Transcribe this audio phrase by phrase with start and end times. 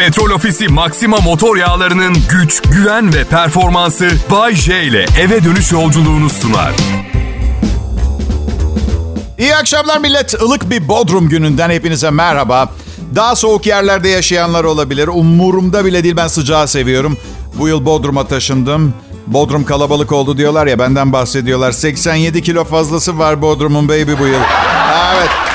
[0.00, 6.30] Petrol Ofisi Maxima motor yağlarının güç, güven ve performansı Bay J ile eve dönüş yolculuğunu
[6.30, 6.72] sunar.
[9.38, 10.34] İyi akşamlar millet.
[10.34, 12.68] Ilık bir Bodrum gününden hepinize merhaba.
[13.14, 15.08] Daha soğuk yerlerde yaşayanlar olabilir.
[15.08, 17.16] Umurumda bile değil ben sıcağı seviyorum.
[17.58, 18.94] Bu yıl Bodrum'a taşındım.
[19.26, 21.72] Bodrum kalabalık oldu diyorlar ya benden bahsediyorlar.
[21.72, 24.40] 87 kilo fazlası var Bodrum'un baby bu yıl.
[25.14, 25.49] Evet.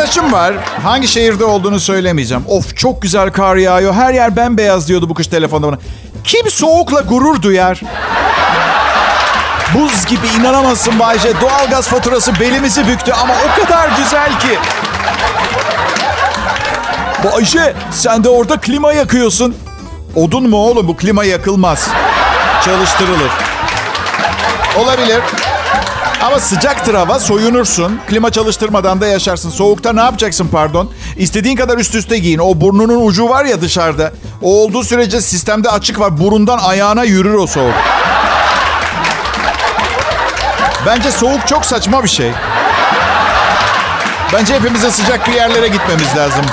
[0.00, 0.54] Arkadaşım var.
[0.82, 2.44] Hangi şehirde olduğunu söylemeyeceğim.
[2.48, 3.94] Of çok güzel kar yağıyor.
[3.94, 5.78] Her yer bembeyaz diyordu bu kış telefonda bana.
[6.24, 7.80] Kim soğukla gurur duyar?
[9.74, 11.40] Buz gibi inanamazsın Bayce.
[11.40, 14.58] Doğalgaz faturası belimizi büktü ama o kadar güzel ki.
[17.24, 19.56] Bayce sen de orada klima yakıyorsun.
[20.16, 21.88] Odun mu oğlum bu klima yakılmaz.
[22.64, 23.30] Çalıştırılır.
[24.78, 25.20] Olabilir.
[26.26, 28.00] Ama sıcaktır hava soyunursun.
[28.08, 29.50] Klima çalıştırmadan da yaşarsın.
[29.50, 30.90] Soğukta ne yapacaksın pardon?
[31.16, 32.38] İstediğin kadar üst üste giyin.
[32.38, 34.12] O burnunun ucu var ya dışarıda.
[34.42, 36.20] O olduğu sürece sistemde açık var.
[36.20, 37.74] Burundan ayağına yürür o soğuk.
[40.86, 42.30] Bence soğuk çok saçma bir şey.
[44.32, 46.44] Bence hepimizin sıcak bir yerlere gitmemiz lazım.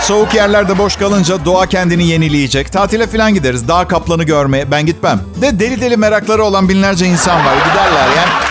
[0.00, 2.72] Soğuk yerlerde boş kalınca doğa kendini yenileyecek.
[2.72, 3.68] Tatile falan gideriz.
[3.68, 4.70] Dağ kaplanı görmeye.
[4.70, 5.20] Ben gitmem.
[5.42, 7.54] De deli deli merakları olan binlerce insan var.
[7.68, 8.49] Giderler yani.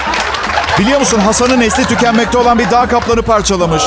[0.80, 3.84] Biliyor musun Hasan'ın nesli tükenmekte olan bir dağ kaplanı parçalamış.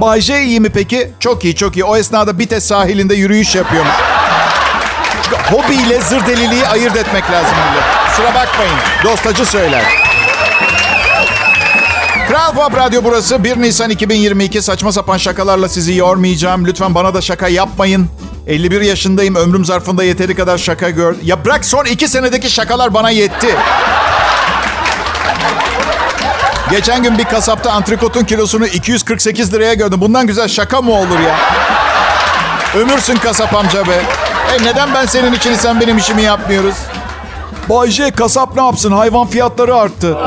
[0.00, 1.10] Bay J iyi mi peki?
[1.20, 1.84] Çok iyi çok iyi.
[1.84, 3.92] O esnada Bites sahilinde yürüyüş yapıyormuş.
[5.22, 7.84] Çünkü hobiyle zır deliliği ayırt etmek lazım millet.
[8.08, 8.74] Kusura bakmayın.
[9.04, 9.82] Dostacı söyler.
[12.28, 13.44] Kral Pop Radyo burası.
[13.44, 16.66] 1 Nisan 2022 saçma sapan şakalarla sizi yormayacağım.
[16.66, 18.08] Lütfen bana da şaka yapmayın.
[18.46, 19.34] 51 yaşındayım.
[19.34, 21.16] Ömrüm zarfında yeteri kadar şaka gör.
[21.24, 23.56] Ya bırak son 2 senedeki şakalar bana yetti.
[26.70, 30.00] Geçen gün bir kasapta antrikotun kilosunu 248 liraya gördüm.
[30.00, 31.36] Bundan güzel şaka mı olur ya?
[32.80, 34.02] Ömürsün kasap amca be.
[34.54, 36.74] E neden ben senin için sen benim işimi yapmıyoruz?
[37.68, 38.92] Bay J kasap ne yapsın?
[38.92, 40.18] Hayvan fiyatları arttı.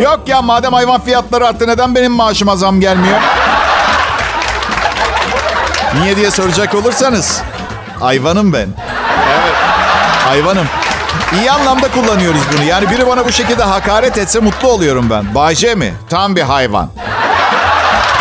[0.00, 3.18] Yok ya madem hayvan fiyatları arttı neden benim maaşıma zam gelmiyor?
[6.00, 7.40] Niye diye soracak olursanız.
[8.00, 8.68] Hayvanım ben.
[9.28, 9.54] Evet.
[10.28, 10.66] Hayvanım.
[11.40, 12.64] İyi anlamda kullanıyoruz bunu.
[12.64, 15.34] Yani biri bana bu şekilde hakaret etse mutlu oluyorum ben.
[15.34, 15.94] Bayce mi?
[16.08, 16.90] Tam bir hayvan.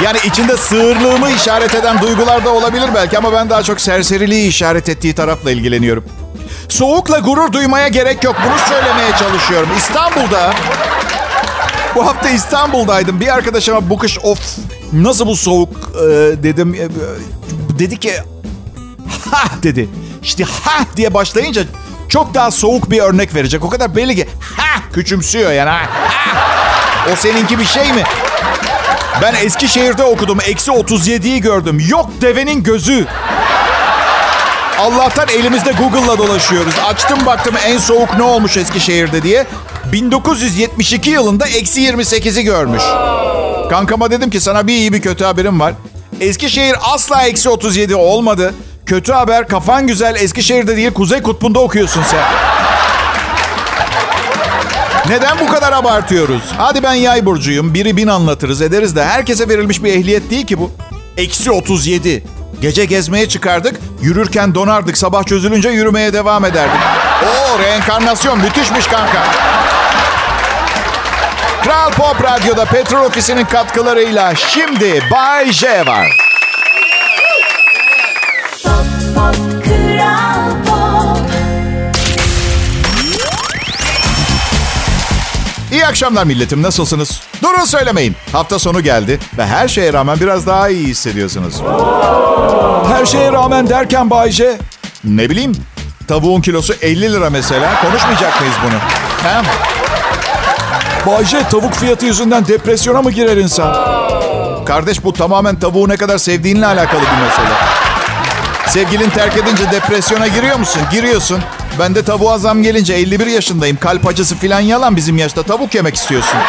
[0.03, 4.89] Yani içinde sığırlığımı işaret eden duygular da olabilir belki ama ben daha çok serseriliği işaret
[4.89, 6.03] ettiği tarafla ilgileniyorum.
[6.69, 8.35] Soğukla gurur duymaya gerek yok.
[8.45, 9.69] Bunu söylemeye çalışıyorum.
[9.77, 10.53] İstanbul'da
[11.95, 13.19] bu hafta İstanbul'daydım.
[13.19, 14.39] Bir arkadaşıma bu kış of
[14.93, 16.03] nasıl bu soğuk e,
[16.43, 16.75] dedim.
[16.75, 16.87] E,
[17.79, 18.13] dedi ki
[19.31, 19.89] ha dedi.
[20.23, 21.63] İşte ha diye başlayınca
[22.13, 23.65] çok daha soğuk bir örnek verecek.
[23.65, 25.69] O kadar belli ki ha küçümsüyor yani.
[25.69, 25.81] Ha.
[27.13, 28.03] O seninki bir şey mi?
[29.21, 30.37] Ben Eskişehir'de okudum.
[30.45, 31.81] Eksi 37'yi gördüm.
[31.89, 33.05] Yok devenin gözü.
[34.79, 36.73] Allah'tan elimizde Google'la dolaşıyoruz.
[36.85, 39.45] Açtım baktım en soğuk ne olmuş Eskişehir'de diye.
[39.91, 42.83] 1972 yılında eksi 28'i görmüş.
[43.69, 45.73] Kankama dedim ki sana bir iyi bir kötü haberim var.
[46.21, 48.53] Eskişehir asla eksi 37 olmadı.
[48.85, 52.23] Kötü haber kafan güzel Eskişehir'de değil Kuzey Kutbu'nda okuyorsun sen.
[55.09, 56.41] Neden bu kadar abartıyoruz?
[56.57, 57.73] Hadi ben yay burcuyum.
[57.73, 60.71] Biri bin anlatırız ederiz de herkese verilmiş bir ehliyet değil ki bu.
[61.17, 62.23] Eksi 37.
[62.61, 63.75] Gece gezmeye çıkardık.
[64.01, 64.97] Yürürken donardık.
[64.97, 66.79] Sabah çözülünce yürümeye devam ederdik.
[67.23, 69.23] Oo reenkarnasyon müthişmiş kanka.
[71.63, 76.22] Kral Pop Radyo'da Petrol Ofisi'nin katkılarıyla şimdi Bay J var.
[85.73, 87.21] İyi akşamlar milletim nasılsınız?
[87.43, 88.15] Durun söylemeyin.
[88.31, 91.61] Hafta sonu geldi ve her şeye rağmen biraz daha iyi hissediyorsunuz.
[92.87, 94.57] Her şeye rağmen derken Bayce.
[95.03, 95.51] Ne bileyim
[96.07, 97.81] tavuğun kilosu 50 lira mesela.
[97.81, 98.79] Konuşmayacak mıyız bunu?
[99.31, 99.43] Hem.
[101.07, 103.75] Bayce tavuk fiyatı yüzünden depresyona mı girer insan?
[104.65, 107.55] Kardeş bu tamamen tavuğu ne kadar sevdiğinle alakalı bir mesele.
[108.67, 110.81] Sevgilin terk edince depresyona giriyor musun?
[110.91, 111.39] Giriyorsun.
[111.79, 113.77] Ben de tavuğa zam gelince 51 yaşındayım.
[113.77, 115.43] Kalp acısı filan yalan bizim yaşta.
[115.43, 116.39] Tavuk yemek istiyorsun.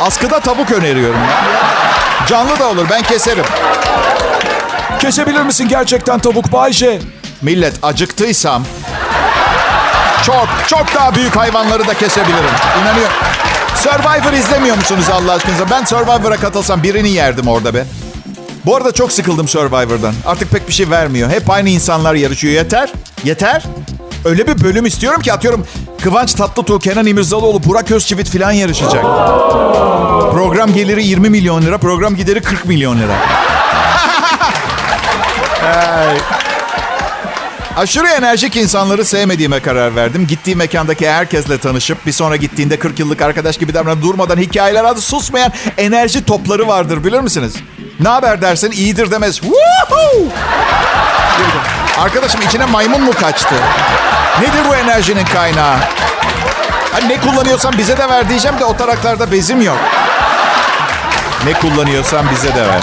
[0.00, 1.20] Askıda tavuk öneriyorum.
[2.26, 3.44] Canlı da olur ben keserim.
[5.00, 7.00] Kesebilir misin gerçekten tavuk Bayşe?
[7.42, 8.64] Millet acıktıysam
[10.26, 12.50] çok çok daha büyük hayvanları da kesebilirim.
[12.82, 13.12] İnanıyorum.
[13.76, 15.70] Survivor izlemiyor musunuz Allah aşkınıza?
[15.70, 17.84] Ben Survivor'a katılsam birini yerdim orada be.
[18.66, 20.14] Bu arada çok sıkıldım Survivor'dan.
[20.26, 21.30] Artık pek bir şey vermiyor.
[21.30, 22.54] Hep aynı insanlar yarışıyor.
[22.54, 22.92] Yeter.
[23.24, 23.62] Yeter.
[24.24, 25.66] Öyle bir bölüm istiyorum ki atıyorum
[26.02, 29.02] Kıvanç Tatlıtuğ, Kenan İmirzalıoğlu, Burak Özçivit falan yarışacak.
[30.32, 33.16] Program geliri 20 milyon lira, program gideri 40 milyon lira.
[35.98, 36.18] Ay.
[37.76, 40.26] Aşırı enerjik insanları sevmediğime karar verdim.
[40.26, 45.00] Gittiğim mekandaki herkesle tanışıp bir sonra gittiğinde 40 yıllık arkadaş gibi davranıp durmadan hikayeler adı
[45.00, 47.54] susmayan enerji topları vardır bilir misiniz?
[48.02, 49.40] Ne haber dersin iyidir demez.
[51.98, 53.54] Arkadaşım içine maymun mu kaçtı?
[54.40, 55.76] Nedir bu enerjinin kaynağı?
[56.92, 59.78] Hani ne kullanıyorsan bize de ver diyeceğim de o taraklarda bezim yok.
[61.46, 62.80] Ne kullanıyorsan bize de ver.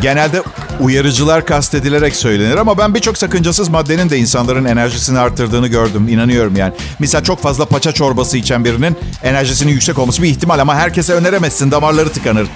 [0.00, 0.42] Genelde
[0.80, 6.08] uyarıcılar kastedilerek söylenir ama ben birçok sakıncasız maddenin de insanların enerjisini arttırdığını gördüm.
[6.08, 6.72] İnanıyorum yani.
[6.98, 11.70] Mesela çok fazla paça çorbası içen birinin enerjisinin yüksek olması bir ihtimal ama herkese öneremezsin.
[11.70, 12.46] Damarları tıkanır.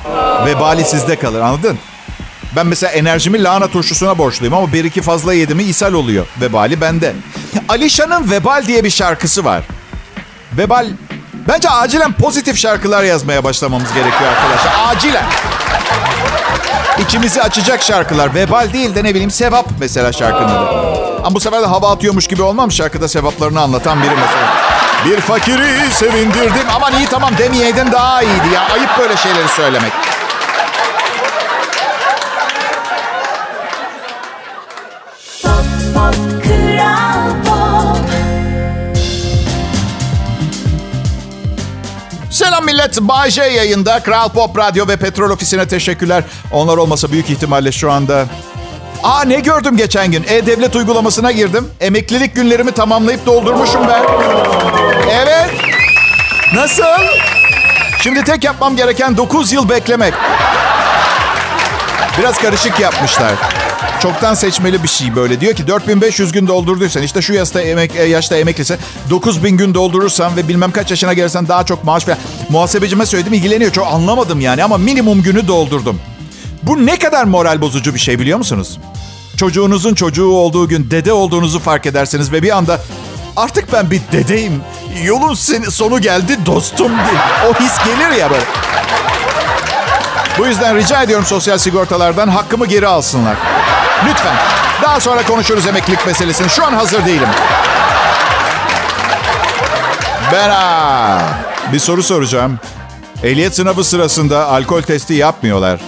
[0.47, 1.79] Vebali sizde kalır anladın?
[2.57, 6.27] Ben mesela enerjimi lahana turşusuna borçluyum ama bir iki fazla yedimi ishal oluyor.
[6.41, 7.12] Vebali bende.
[7.69, 9.62] Alişan'ın Vebal diye bir şarkısı var.
[10.59, 10.87] Vebal
[11.49, 14.73] Bence acilen pozitif şarkılar yazmaya başlamamız gerekiyor arkadaşlar.
[14.89, 15.25] Acilen.
[16.99, 18.35] İçimizi açacak şarkılar.
[18.35, 20.87] Vebal değil de ne bileyim sevap mesela şarkının adı.
[21.25, 24.53] Ama bu sefer de hava atıyormuş gibi olmam şarkıda sevaplarını anlatan biri mesela.
[25.05, 26.67] Bir fakiri sevindirdim.
[26.77, 28.61] Aman iyi tamam demeyeydin daha iyiydi ya.
[28.75, 29.93] Ayıp böyle şeyleri söylemek.
[42.93, 43.09] Selam millet.
[43.09, 44.00] Bay J yayında.
[44.00, 46.25] Kral Pop Radyo ve Petrol Ofisi'ne teşekkürler.
[46.53, 48.25] Onlar olmasa büyük ihtimalle şu anda...
[49.03, 50.25] Aa ne gördüm geçen gün?
[50.29, 51.69] E-Devlet uygulamasına girdim.
[51.81, 54.03] Emeklilik günlerimi tamamlayıp doldurmuşum ben.
[55.11, 55.50] Evet.
[56.55, 56.83] Nasıl?
[58.03, 60.15] Şimdi tek yapmam gereken 9 yıl beklemek.
[62.19, 63.33] Biraz karışık yapmışlar.
[64.06, 65.41] Çoktan seçmeli bir şey böyle.
[65.41, 68.76] Diyor ki 4500 gün doldurduysan işte şu yaşta emek e, yaşta emeklisin.
[69.11, 72.19] 9000 gün doldurursan ve bilmem kaç yaşına gelirsen daha çok maaş falan.
[72.49, 73.73] Muhasebecime söyledim ilgileniyor.
[73.73, 76.00] Çok anlamadım yani ama minimum günü doldurdum.
[76.62, 78.79] Bu ne kadar moral bozucu bir şey biliyor musunuz?
[79.37, 82.81] Çocuğunuzun çocuğu olduğu gün dede olduğunuzu fark edersiniz ve bir anda
[83.37, 84.62] artık ben bir dedeyim.
[85.05, 85.35] Yolun
[85.70, 86.93] sonu geldi dostum.
[87.49, 88.44] O his gelir ya böyle.
[90.38, 93.37] Bu yüzden rica ediyorum sosyal sigortalardan hakkımı geri alsınlar.
[94.05, 94.37] Lütfen.
[94.83, 96.51] Daha sonra konuşuruz emeklilik meselesini.
[96.51, 97.29] Şu an hazır değilim.
[100.33, 101.19] Ben ha,
[101.73, 102.59] bir soru soracağım.
[103.23, 105.81] Ehliyet sınavı sırasında alkol testi yapmıyorlar.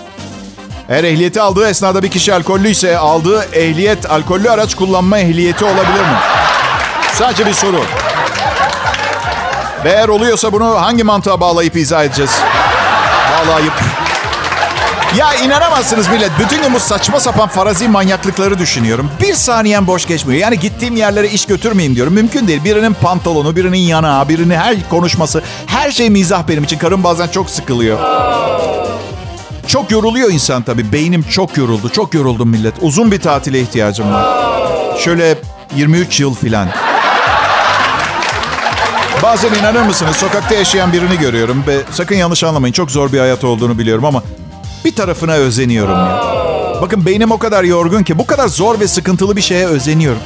[0.89, 6.17] Eğer ehliyeti aldığı esnada bir kişi alkollüyse aldığı ehliyet alkollü araç kullanma ehliyeti olabilir mi?
[7.13, 7.81] Sadece bir soru.
[9.85, 12.39] Ve eğer oluyorsa bunu hangi mantığa bağlayıp izah edeceğiz?
[13.33, 13.73] Bağlayıp.
[15.17, 16.31] Ya inanamazsınız millet.
[16.39, 19.11] Bütün gün bu saçma sapan farazi manyaklıkları düşünüyorum.
[19.23, 20.41] Bir saniyem boş geçmiyor.
[20.41, 22.13] Yani gittiğim yerlere iş götürmeyeyim diyorum.
[22.13, 22.65] Mümkün değil.
[22.65, 25.43] Birinin pantolonu, birinin yanağı, birinin her konuşması.
[25.67, 26.79] Her şey mizah benim için.
[26.79, 27.99] Karım bazen çok sıkılıyor.
[29.67, 30.93] Çok yoruluyor insan tabii.
[30.93, 31.89] Beynim çok yoruldu.
[31.89, 32.75] Çok yoruldum millet.
[32.81, 34.27] Uzun bir tatile ihtiyacım var.
[34.99, 35.39] Şöyle
[35.77, 36.69] 23 yıl filan.
[39.23, 43.45] Bazen inanır mısınız sokakta yaşayan birini görüyorum ve sakın yanlış anlamayın çok zor bir hayat
[43.45, 44.23] olduğunu biliyorum ama
[44.85, 46.23] bir tarafına özeniyorum ya.
[46.83, 50.21] Bakın beynim o kadar yorgun ki bu kadar zor ve sıkıntılı bir şeye özeniyorum.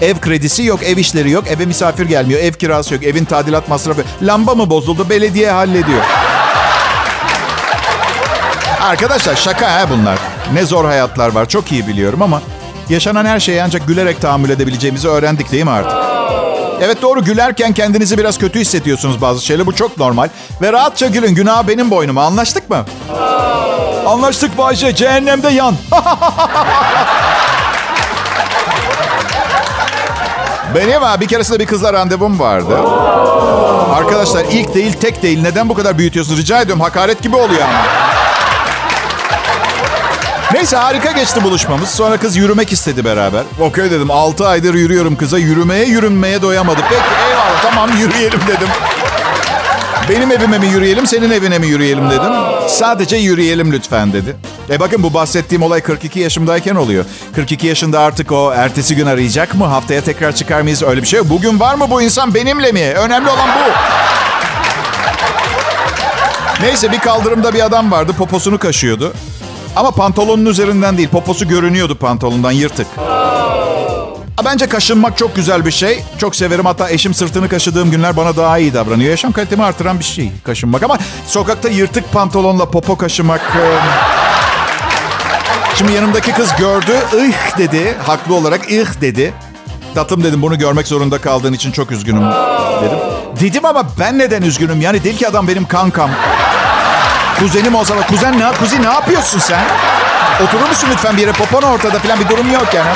[0.00, 4.02] Ev kredisi yok, ev işleri yok, eve misafir gelmiyor, ev kirası yok, evin tadilat masrafı.
[4.22, 6.02] Lamba mı bozuldu, belediye hallediyor.
[8.82, 10.18] Arkadaşlar şaka ha bunlar.
[10.52, 12.42] Ne zor hayatlar var çok iyi biliyorum ama
[12.88, 15.98] yaşanan her şeyi ancak gülerek tahammül edebileceğimizi öğrendik değil mi artık?
[16.82, 19.66] Evet doğru gülerken kendinizi biraz kötü hissediyorsunuz bazı şeyler.
[19.66, 20.28] Bu çok normal.
[20.62, 21.34] Ve rahatça gülün.
[21.34, 22.24] Günah benim boynuma.
[22.24, 22.84] Anlaştık mı?
[24.06, 24.94] Anlaştık Bayce.
[24.94, 25.76] Cehennemde yan.
[30.74, 32.78] Benim ha bir keresinde bir kızla randevum vardı.
[33.94, 35.42] Arkadaşlar ilk değil tek değil.
[35.42, 36.38] Neden bu kadar büyütüyorsunuz?
[36.38, 36.82] Rica ediyorum.
[36.82, 37.82] Hakaret gibi oluyor ama.
[40.52, 41.88] Neyse harika geçti buluşmamız.
[41.88, 43.42] Sonra kız yürümek istedi beraber.
[43.60, 45.38] Okey dedim 6 aydır yürüyorum kıza.
[45.38, 46.80] Yürümeye yürünmeye doyamadı.
[46.88, 48.68] Peki eyvallah tamam yürüyelim dedim.
[50.08, 52.32] Benim evime mi yürüyelim, senin evine mi yürüyelim dedim.
[52.68, 54.36] Sadece yürüyelim lütfen dedi.
[54.70, 57.04] E bakın bu bahsettiğim olay 42 yaşımdayken oluyor.
[57.34, 59.64] 42 yaşında artık o ertesi gün arayacak mı?
[59.64, 60.82] Haftaya tekrar çıkar mıyız?
[60.82, 61.30] Öyle bir şey yok.
[61.30, 62.82] Bugün var mı bu insan benimle mi?
[62.82, 63.72] Önemli olan bu.
[66.62, 68.12] Neyse bir kaldırımda bir adam vardı.
[68.18, 69.12] Poposunu kaşıyordu.
[69.76, 71.08] Ama pantolonun üzerinden değil.
[71.08, 72.86] Poposu görünüyordu pantolondan yırtık.
[74.44, 76.02] Bence kaşınmak çok güzel bir şey.
[76.18, 76.64] Çok severim.
[76.64, 79.10] Hatta eşim sırtını kaşıdığım günler bana daha iyi davranıyor.
[79.10, 80.82] Yaşam kalitemi artıran bir şey kaşınmak.
[80.82, 83.40] Ama sokakta yırtık pantolonla popo kaşımak...
[83.40, 83.76] e,
[85.74, 86.92] Şimdi yanımdaki kız gördü.
[87.14, 87.94] ıh dedi.
[88.06, 89.34] Haklı olarak ıh dedi.
[89.94, 92.22] Tatlım dedim bunu görmek zorunda kaldığın için çok üzgünüm
[92.82, 92.98] dedim.
[93.40, 94.80] Dedim ama ben neden üzgünüm?
[94.80, 96.10] Yani değil ki adam benim kankam.
[97.38, 99.64] Kuzenim olsa da kuzen ne, kuzi ne yapıyorsun sen?
[100.44, 101.32] Oturur musun lütfen bir yere?
[101.32, 102.88] Popon ortada falan bir durum yok yani.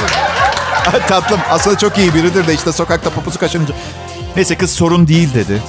[1.09, 3.75] Tatlım aslında çok iyi biridir de işte sokakta poposu kaşınınca.
[4.37, 5.63] Neyse kız sorun değil dedi.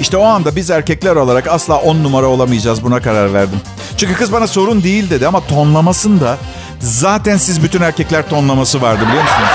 [0.00, 3.60] İşte o anda biz erkekler olarak asla on numara olamayacağız buna karar verdim.
[3.96, 6.36] Çünkü kız bana sorun değil dedi ama tonlamasında
[6.80, 9.48] zaten siz bütün erkekler tonlaması vardı biliyor musunuz?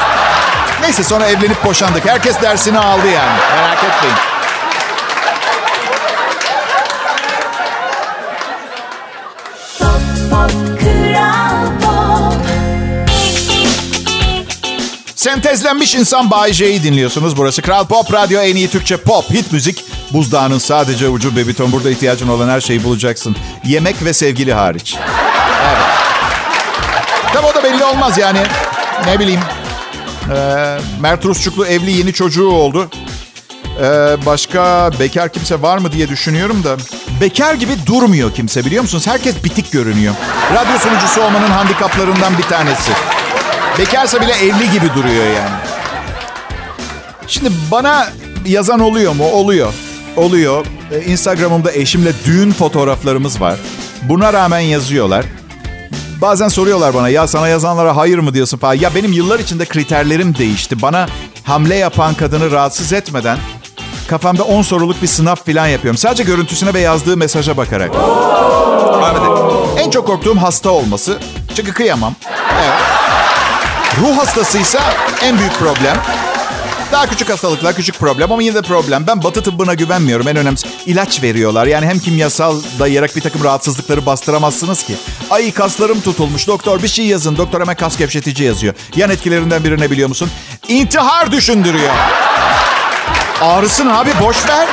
[0.81, 2.05] Neyse sonra evlenip boşandık.
[2.05, 3.39] Herkes dersini aldı yani.
[3.55, 4.32] Merak etmeyin.
[15.23, 17.37] Sentezlenmiş insan Bay J'yi dinliyorsunuz.
[17.37, 19.85] Burası Kral Pop Radyo en iyi Türkçe pop hit müzik.
[20.13, 21.71] Buzdağının sadece ucu bebiton.
[21.71, 23.35] Burada ihtiyacın olan her şeyi bulacaksın.
[23.65, 24.95] Yemek ve sevgili hariç.
[25.67, 25.77] Evet.
[27.33, 28.39] Tabii o da belli olmaz yani.
[29.05, 29.39] Ne bileyim.
[30.35, 32.89] Ee, Mert Rusçuklu evli yeni çocuğu oldu.
[33.81, 33.85] Ee,
[34.25, 36.77] başka bekar kimse var mı diye düşünüyorum da.
[37.21, 39.07] Bekar gibi durmuyor kimse biliyor musunuz?
[39.07, 40.13] Herkes bitik görünüyor.
[40.53, 42.91] Radyo sunucusu olmanın handikaplarından bir tanesi.
[43.79, 45.55] Bekarsa bile evli gibi duruyor yani.
[47.27, 48.07] Şimdi bana
[48.45, 49.25] yazan oluyor mu?
[49.31, 49.73] Oluyor.
[50.15, 50.65] Oluyor.
[50.91, 53.55] Ee, Instagram'ımda eşimle düğün fotoğraflarımız var.
[54.01, 55.25] Buna rağmen yazıyorlar.
[56.21, 58.73] Bazen soruyorlar bana ya sana yazanlara hayır mı diyorsun falan.
[58.73, 60.81] Ya benim yıllar içinde kriterlerim değişti.
[60.81, 61.07] Bana
[61.43, 63.37] hamle yapan kadını rahatsız etmeden
[64.07, 65.97] kafamda 10 soruluk bir sınav falan yapıyorum.
[65.97, 67.91] Sadece görüntüsüne ve yazdığı mesaja bakarak.
[69.11, 69.21] Evet.
[69.85, 71.19] En çok korktuğum hasta olması.
[71.55, 72.15] Çünkü kıyamam.
[72.63, 72.92] Evet.
[74.01, 74.79] Ruh hastasıysa
[75.23, 75.97] en büyük problem.
[76.91, 79.07] Daha küçük hastalıklar küçük problem ama yine de problem.
[79.07, 80.27] Ben batı tıbbına güvenmiyorum.
[80.27, 81.65] En önemlisi ilaç veriyorlar.
[81.65, 84.95] Yani hem kimyasal dayayarak bir takım rahatsızlıkları bastıramazsınız ki.
[85.29, 86.47] Ay kaslarım tutulmuş.
[86.47, 87.37] Doktor bir şey yazın.
[87.37, 88.73] Doktor hemen kas gevşetici yazıyor.
[88.95, 90.31] Yan etkilerinden biri ne biliyor musun?
[90.67, 91.93] İntihar düşündürüyor.
[93.41, 94.67] Ağrısın abi boş ver.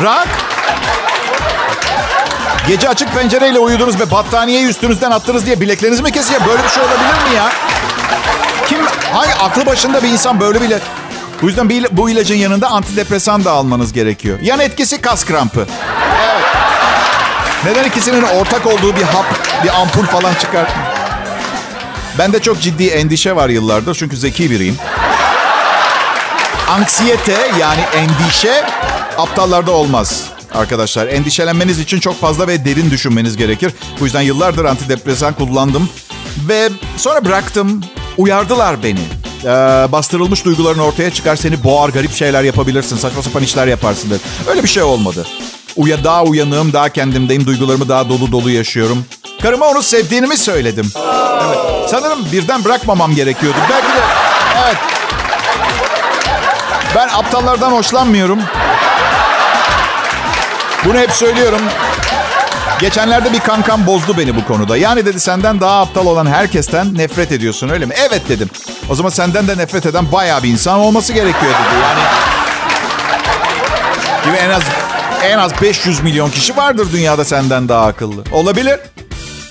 [0.00, 0.47] Bırak.
[2.68, 6.40] Gece açık pencereyle uyudunuz ve battaniyeyi üstünüzden attınız diye bileklerinizi mi kesiyor?
[6.46, 7.52] Böyle bir şey olabilir mi ya?
[8.66, 8.78] Kim,
[9.12, 10.78] hangi aklı başında bir insan böyle bile...
[11.42, 14.40] Bu yüzden bir, bu ilacın yanında antidepresan da almanız gerekiyor.
[14.40, 15.66] Yan etkisi kas krampı.
[17.64, 19.26] Neden ikisinin ortak olduğu bir hap,
[19.64, 20.88] bir ampul falan çıkartmıyor?
[22.18, 24.78] Bende çok ciddi endişe var yıllardır çünkü zeki biriyim.
[26.70, 28.64] Anksiyete yani endişe
[29.18, 31.06] aptallarda olmaz arkadaşlar.
[31.06, 33.72] Endişelenmeniz için çok fazla ve derin düşünmeniz gerekir.
[34.00, 35.88] Bu yüzden yıllardır antidepresan kullandım.
[36.48, 37.84] Ve sonra bıraktım.
[38.16, 39.00] Uyardılar beni.
[39.44, 39.48] Ee,
[39.92, 42.96] bastırılmış duyguların ortaya çıkar seni boğar garip şeyler yapabilirsin.
[42.96, 44.20] Saçma sapan işler yaparsın dedi.
[44.48, 45.26] Öyle bir şey olmadı.
[45.76, 47.46] Uya daha uyanığım, daha kendimdeyim.
[47.46, 49.04] Duygularımı daha dolu dolu yaşıyorum.
[49.42, 50.92] Karıma onu sevdiğimi söyledim.
[50.96, 51.90] Evet.
[51.90, 53.58] Sanırım birden bırakmamam gerekiyordu.
[53.70, 54.02] Belki de
[54.66, 54.76] evet.
[56.94, 58.38] Ben aptallardan hoşlanmıyorum.
[60.84, 61.60] Bunu hep söylüyorum.
[62.80, 64.76] Geçenlerde bir kankam bozdu beni bu konuda.
[64.76, 67.94] Yani dedi senden daha aptal olan herkesten nefret ediyorsun öyle mi?
[68.08, 68.50] Evet dedim.
[68.90, 71.82] O zaman senden de nefret eden bayağı bir insan olması gerekiyor dedi.
[71.82, 72.00] Yani
[74.24, 74.62] gibi en az
[75.22, 78.24] en az 500 milyon kişi vardır dünyada senden daha akıllı.
[78.32, 78.80] Olabilir.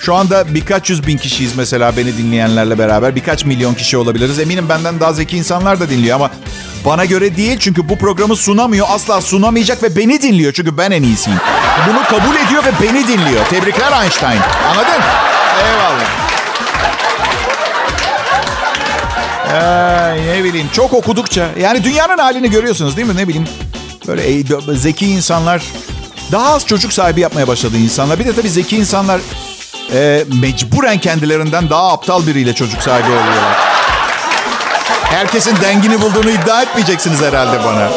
[0.08, 3.16] Şu anda birkaç yüz bin kişiyiz mesela beni dinleyenlerle beraber.
[3.16, 4.40] Birkaç milyon kişi olabiliriz.
[4.40, 6.32] Eminim benden daha zeki insanlar da dinliyor ama
[6.86, 7.58] bana göre değil.
[7.60, 8.88] Çünkü bu programı sunamıyor.
[8.90, 10.54] Asla sunamayacak ve beni dinliyor.
[10.54, 11.40] Çünkü ben en iyisiyim.
[11.90, 13.46] Bunu kabul ediyor ve beni dinliyor.
[13.50, 14.42] Tebrikler Einstein.
[14.70, 15.04] Anladın?
[15.66, 16.06] Eyvallah.
[20.10, 23.48] Ay, ne bileyim çok okudukça yani dünyanın halini görüyorsunuz değil mi ne bileyim
[24.08, 24.44] böyle
[24.76, 25.64] zeki insanlar
[26.32, 29.22] daha az çocuk sahibi yapmaya başladı insanlar bir de tabii zeki insanlar
[29.94, 33.58] e, mecburen kendilerinden daha aptal biriyle çocuk sahibi oluyorlar.
[35.04, 37.90] Herkesin dengini bulduğunu iddia etmeyeceksiniz herhalde bana.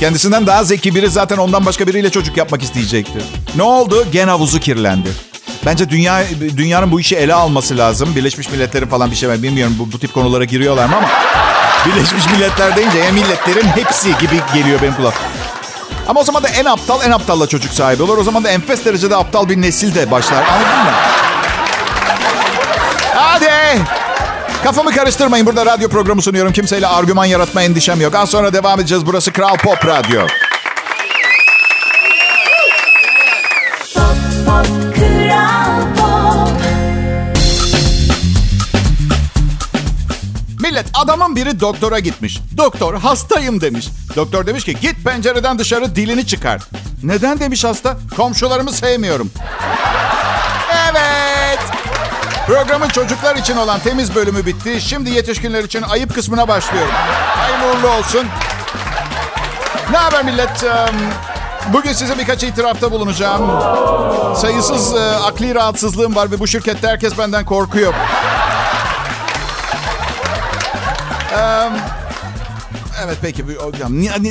[0.00, 3.22] Kendisinden daha zeki biri zaten ondan başka biriyle çocuk yapmak isteyecektir.
[3.56, 4.06] Ne oldu?
[4.12, 5.08] Gen havuzu kirlendi.
[5.66, 6.24] Bence dünya
[6.56, 8.16] dünyanın bu işi ele alması lazım.
[8.16, 9.42] Birleşmiş Milletler'in falan bir şey var.
[9.42, 11.08] Bilmiyorum bu, bu tip konulara giriyorlar mı ama...
[11.86, 15.14] Birleşmiş Milletler deyince ya milletlerin hepsi gibi geliyor benim kulağım.
[16.12, 18.18] Ama o zaman da en aptal en aptalla çocuk sahibi olur.
[18.18, 20.36] O zaman da enfes derecede aptal bir nesil de başlar.
[20.36, 20.90] Anladın mı?
[23.14, 23.80] Hadi.
[24.64, 25.46] Kafamı karıştırmayın.
[25.46, 26.52] Burada radyo programı sunuyorum.
[26.52, 28.14] Kimseyle argüman yaratma endişem yok.
[28.14, 29.06] Az sonra devam edeceğiz.
[29.06, 30.26] Burası Kral Pop Radyo.
[41.02, 42.40] Adamın biri doktora gitmiş.
[42.56, 43.88] Doktor hastayım demiş.
[44.16, 46.62] Doktor demiş ki git pencereden dışarı dilini çıkar.
[47.02, 47.96] Neden demiş hasta?
[48.16, 49.30] Komşularımı sevmiyorum.
[50.90, 51.58] Evet.
[52.46, 54.80] Programın çocuklar için olan temiz bölümü bitti.
[54.80, 56.92] Şimdi yetişkinler için ayıp kısmına başlıyorum.
[57.36, 58.26] Hayırlı uğurlu olsun.
[59.90, 60.64] Ne haber millet?
[61.72, 63.42] Bugün size birkaç itirafta bulunacağım.
[64.36, 64.94] Sayısız
[65.24, 67.94] akli rahatsızlığım var ve bu şirkette herkes benden korkuyor.
[73.04, 73.44] Evet peki.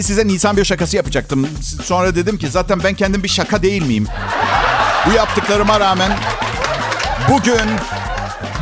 [0.04, 1.48] Size Nisan bir şakası yapacaktım.
[1.84, 4.08] Sonra dedim ki zaten ben kendim bir şaka değil miyim?
[5.08, 6.12] Bu yaptıklarıma rağmen
[7.30, 7.62] bugün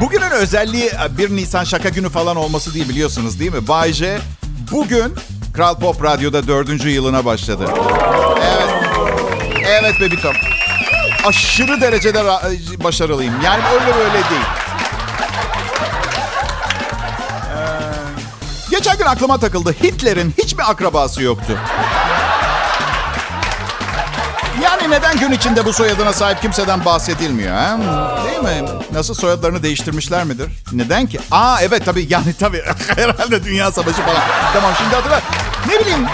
[0.01, 3.67] bugünün özelliği e, 1 Nisan şaka günü falan olması değil biliyorsunuz değil mi?
[3.67, 4.19] Bay J
[4.72, 5.15] bugün
[5.53, 7.65] Kral Pop Radyo'da dördüncü yılına başladı.
[8.41, 8.69] Evet.
[9.81, 10.34] Evet bebitom.
[11.25, 13.34] Aşırı derecede ra- başarılıyım.
[13.46, 14.41] Yani öyle böyle değil.
[19.00, 19.74] Geçen gün aklıma takıldı.
[19.84, 21.58] Hitler'in hiç mi akrabası yoktu?
[24.63, 27.56] Yani neden gün içinde bu soyadına sahip kimseden bahsedilmiyor?
[27.56, 27.77] Ha?
[28.25, 28.70] Değil mi?
[28.91, 30.50] Nasıl soyadlarını değiştirmişler midir?
[30.72, 31.20] Neden ki?
[31.32, 32.62] Aa evet tabii yani tabii
[32.96, 34.22] herhalde Dünya Savaşı falan.
[34.53, 35.22] Tamam şimdi hatırla.
[35.68, 36.06] Ne bileyim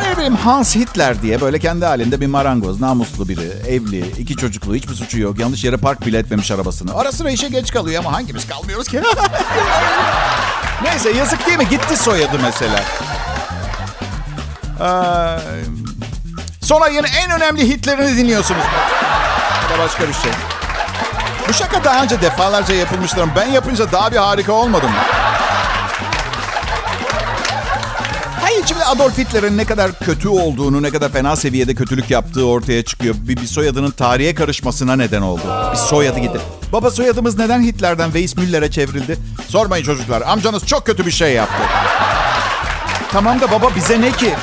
[0.00, 4.74] ne bileyim Hans Hitler diye böyle kendi halinde bir marangoz, namuslu biri, evli, iki çocuklu,
[4.74, 5.38] hiçbir suçu yok.
[5.38, 6.94] Yanlış yere park bile etmemiş arabasını.
[6.94, 9.02] Ara sıra işe geç kalıyor ama hangimiz kalmıyoruz ki?
[10.82, 11.68] Neyse yazık değil mi?
[11.68, 12.80] Gitti soyadı mesela.
[14.80, 15.38] Ee,
[16.62, 18.62] son ayın en önemli hitlerini dinliyorsunuz.
[19.74, 20.32] Da başka bir şey.
[21.48, 25.19] Bu şaka daha önce defalarca yapılmıştır ben yapınca daha bir harika olmadı mı?
[28.90, 33.14] Adolf Hitler'in ne kadar kötü olduğunu, ne kadar fena seviyede kötülük yaptığı ortaya çıkıyor.
[33.18, 35.42] Bir, bir soyadının tarihe karışmasına neden oldu.
[35.72, 36.40] Bir soyadı gitti.
[36.72, 39.18] Baba soyadımız neden Hitler'den Weissmüller'e çevrildi?
[39.48, 40.22] Sormayın çocuklar.
[40.22, 41.62] Amcanız çok kötü bir şey yaptı.
[43.12, 44.34] Tamam da baba bize ne ki?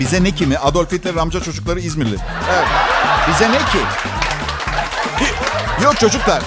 [0.00, 0.58] Bize ne ki mi?
[0.58, 2.16] Adolf Hitler'in amca çocukları İzmirli.
[2.54, 2.66] Evet.
[3.28, 3.78] Bize ne ki?
[5.82, 6.42] Yok çocuklar.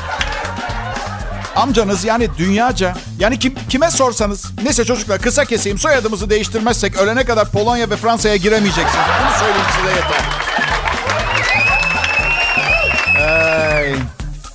[1.57, 7.51] Amcanız yani dünyaca yani kim, kime sorsanız neyse çocuklar kısa keseyim soyadımızı değiştirmezsek ölene kadar
[7.51, 9.05] Polonya ve Fransa'ya giremeyeceksiniz.
[9.21, 10.21] Bunu söyleyeyim size yeter.
[13.75, 13.95] Ay.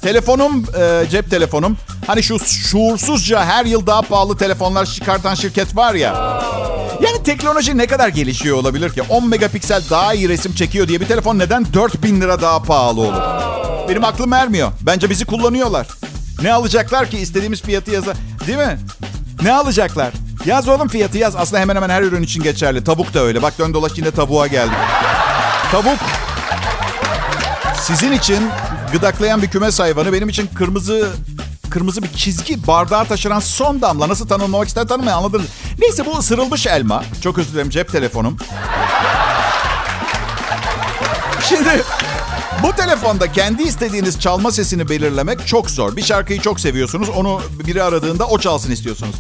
[0.03, 1.77] Telefonum, e, cep telefonum.
[2.07, 6.41] Hani şu şuursuzca her yıl daha pahalı telefonlar çıkartan şirket var ya.
[7.03, 9.03] Yani teknoloji ne kadar gelişiyor olabilir ki?
[9.09, 13.23] 10 megapiksel daha iyi resim çekiyor diye bir telefon neden 4000 lira daha pahalı olur?
[13.89, 14.73] Benim aklım ermiyor.
[14.81, 15.87] Bence bizi kullanıyorlar.
[16.43, 18.15] Ne alacaklar ki istediğimiz fiyatı yaza...
[18.47, 18.79] Değil mi?
[19.43, 20.13] Ne alacaklar?
[20.45, 21.37] Yaz oğlum fiyatı yaz.
[21.37, 22.85] Aslında hemen hemen her ürün için geçerli.
[22.85, 23.43] Tavuk da öyle.
[23.43, 24.77] Bak dön dolaş yine tavuğa geldik.
[25.73, 25.99] Tavuk
[27.83, 28.51] sizin için
[28.93, 30.13] gıdaklayan bir kümes hayvanı.
[30.13, 31.09] Benim için kırmızı
[31.71, 34.09] kırmızı bir çizgi bardağa taşıran son damla.
[34.09, 35.47] Nasıl tanımlamak ister tanımayın anladınız.
[35.79, 37.05] Neyse bu ısırılmış elma.
[37.23, 38.37] Çok özür dilerim cep telefonum.
[41.49, 41.83] Şimdi
[42.63, 45.97] bu telefonda kendi istediğiniz çalma sesini belirlemek çok zor.
[45.97, 47.09] Bir şarkıyı çok seviyorsunuz.
[47.09, 49.15] Onu biri aradığında o çalsın istiyorsunuz.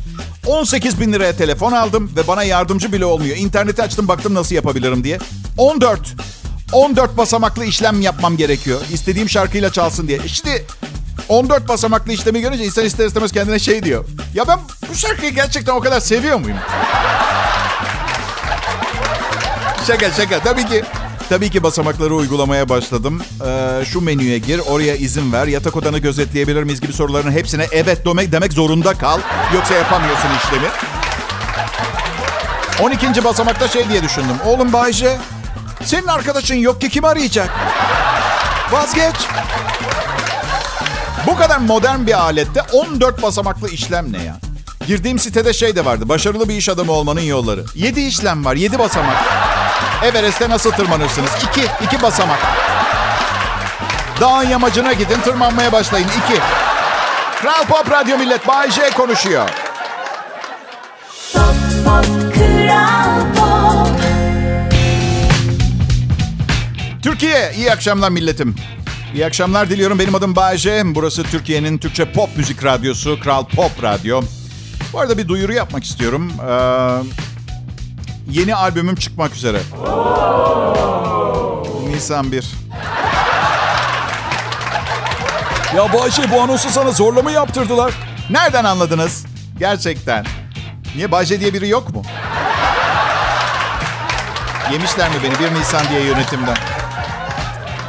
[0.47, 3.37] 18 bin liraya telefon aldım ve bana yardımcı bile olmuyor.
[3.37, 5.19] İnterneti açtım baktım nasıl yapabilirim diye.
[5.59, 6.15] 14.
[6.73, 8.81] 14 basamaklı işlem yapmam gerekiyor.
[8.93, 10.29] İstediğim şarkıyla çalsın diye.
[10.29, 10.67] Şimdi
[11.29, 14.05] 14 basamaklı işlemi görünce insan ister istemez kendine şey diyor.
[14.35, 14.59] Ya ben
[14.91, 16.59] bu şarkıyı gerçekten o kadar seviyor muyum?
[19.87, 20.41] şaka şaka.
[20.41, 20.83] Tabii ki
[21.33, 23.23] Tabii ki basamakları uygulamaya başladım.
[23.47, 28.07] Ee, şu menüye gir, oraya izin ver, yatak odanı gözetleyebilir miyiz gibi soruların hepsine evet
[28.07, 29.19] demek, demek zorunda kal.
[29.55, 30.69] Yoksa yapamıyorsun işlemi.
[32.81, 33.25] 12.
[33.25, 34.37] basamakta şey diye düşündüm.
[34.47, 35.19] Oğlum Bayce,
[35.85, 37.51] senin arkadaşın yok ki kim arayacak?
[38.73, 39.17] Vazgeç.
[41.27, 44.37] Bu kadar modern bir alette 14 basamaklı işlem ne ya?
[44.87, 46.09] Girdiğim sitede şey de vardı.
[46.09, 47.65] Başarılı bir iş adamı olmanın yolları.
[47.75, 49.52] 7 işlem var, 7 basamak.
[50.03, 51.31] Everest'e nasıl tırmanırsınız?
[51.51, 52.39] 2, 2 basamak.
[54.21, 56.09] Dağın yamacına gidin, tırmanmaya başlayın.
[56.09, 56.41] 2.
[57.43, 59.49] Kral Pop Radyo Millet, Bay J konuşuyor.
[61.33, 64.01] Pop pop kral pop
[67.03, 68.57] Türkiye, iyi akşamlar milletim.
[69.15, 69.99] İyi akşamlar diliyorum.
[69.99, 70.83] Benim adım Bayece.
[70.85, 74.23] Burası Türkiye'nin Türkçe pop müzik radyosu, Kral Pop Radyo.
[74.93, 76.33] Bu arada bir duyuru yapmak istiyorum.
[78.31, 79.59] Yeni albümüm çıkmak üzere.
[81.89, 82.45] Nisan 1.
[85.77, 87.93] Ya Bayece bu anonsu sana zorla mı yaptırdılar?
[88.31, 89.25] Nereden anladınız?
[89.59, 90.27] Gerçekten.
[90.97, 92.03] Niye Bayece diye biri yok mu?
[94.73, 96.57] Yemişler mi beni 1 Nisan diye yönetimden?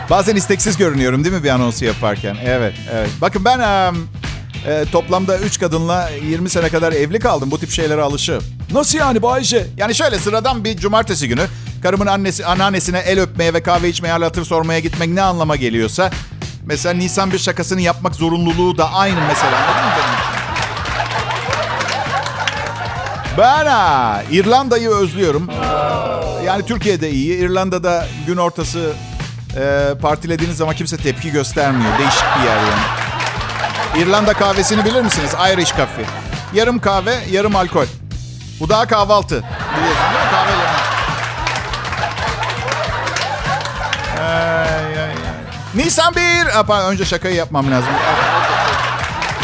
[0.09, 2.37] Bazen isteksiz görünüyorum değil mi bir anonsu yaparken?
[2.45, 3.09] Evet, evet.
[3.21, 3.95] Bakın ben em,
[4.67, 7.51] e, toplamda 3 kadınla 20 sene kadar evli kaldım.
[7.51, 8.43] Bu tip şeylere alışığım.
[8.71, 9.67] Nasıl yani Bayşe?
[9.77, 11.45] Yani şöyle sıradan bir cumartesi günü
[11.83, 16.11] karımın annesi, anneannesine el öpmeye ve kahve içmeye hal hatır sormaya gitmek ne anlama geliyorsa
[16.65, 19.57] Mesela Nisan bir şakasını yapmak zorunluluğu da aynı mesela.
[23.37, 25.49] Ben ha, İrlanda'yı özlüyorum.
[26.45, 27.37] Yani Türkiye'de iyi.
[27.37, 28.93] İrlanda'da gün ortası
[29.57, 31.99] e, partilediğiniz zaman kimse tepki göstermiyor.
[31.99, 33.12] Değişik bir yer yani.
[33.97, 35.31] İrlanda kahvesini bilir misiniz?
[35.53, 36.05] Irish coffee.
[36.53, 37.85] Yarım kahve, yarım alkol.
[38.59, 39.43] Bu daha kahvaltı.
[39.77, 40.31] Biliyorsun değil mi?
[40.31, 40.53] Kahve
[44.23, 45.15] Ay, ay, ay.
[45.75, 46.59] Nisan 1.
[46.59, 47.89] Apa, önce şakayı yapmam lazım.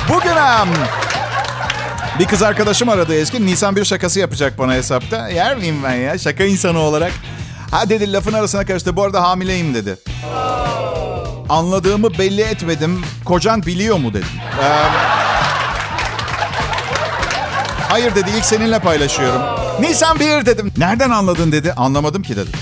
[0.09, 0.69] Bugün um,
[2.19, 3.45] bir kız arkadaşım aradı eski.
[3.45, 5.29] Nisan 1 şakası yapacak bana hesapta.
[5.29, 6.17] Yer miyim ben ya?
[6.17, 7.11] Şaka insanı olarak.
[7.71, 8.95] Ha dedi lafın arasına karıştı.
[8.95, 9.97] Bu arada hamileyim dedi.
[11.49, 13.01] Anladığımı belli etmedim.
[13.25, 14.27] Kocan biliyor mu dedim.
[14.63, 14.67] Ee,
[17.89, 19.41] hayır dedi ilk seninle paylaşıyorum.
[19.79, 20.71] Nisan 1 dedim.
[20.77, 21.73] Nereden anladın dedi.
[21.77, 22.53] Anlamadım ki dedim.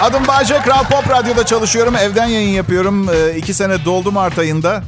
[0.00, 1.96] Adım Bayce, Kral Pop Radyo'da çalışıyorum.
[1.96, 3.08] Evden yayın yapıyorum.
[3.08, 4.82] Ee, iki sene doldu Mart ayında.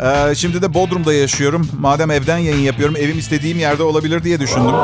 [0.00, 1.68] Ee, şimdi de Bodrum'da yaşıyorum.
[1.80, 4.74] Madem evden yayın yapıyorum, evim istediğim yerde olabilir diye düşündüm.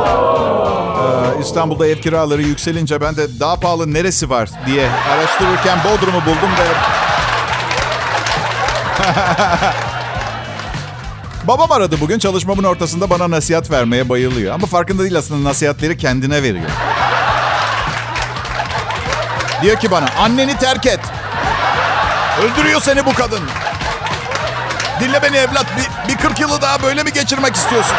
[1.04, 6.50] Ee, İstanbul'da ev kiraları yükselince ben de daha pahalı neresi var diye araştırırken Bodrum'u buldum
[6.58, 6.64] ve...
[11.44, 12.18] Babam aradı bugün.
[12.18, 14.54] Çalışmamın ortasında bana nasihat vermeye bayılıyor.
[14.54, 16.70] Ama farkında değil aslında nasihatleri kendine veriyor.
[19.62, 21.00] Diyor ki bana anneni terk et.
[22.42, 23.40] Öldürüyor seni bu kadın.
[25.00, 25.66] Dinle beni evlat.
[25.76, 27.96] Bir, bir 40 yılı daha böyle mi geçirmek istiyorsun?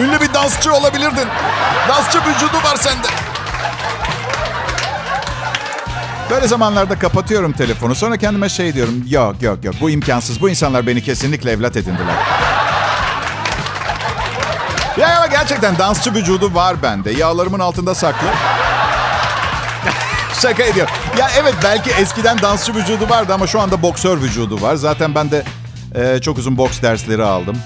[0.00, 1.28] Ünlü bir dansçı olabilirdin.
[1.88, 3.06] Dansçı vücudu var sende.
[6.30, 7.94] Böyle zamanlarda kapatıyorum telefonu.
[7.94, 9.04] Sonra kendime şey diyorum.
[9.08, 10.40] Yok yok yok bu imkansız.
[10.40, 12.14] Bu insanlar beni kesinlikle evlat edindiler.
[14.96, 17.10] ya ama gerçekten dansçı vücudu var bende.
[17.10, 18.28] Yağlarımın altında saklı.
[20.42, 20.94] Şaka ediyorum.
[21.18, 24.74] Ya evet belki eskiden dansçı vücudu vardı ama şu anda boksör vücudu var.
[24.74, 25.44] Zaten ben de
[25.94, 27.56] e, çok uzun boks dersleri aldım.